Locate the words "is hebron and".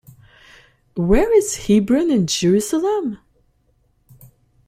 1.37-2.27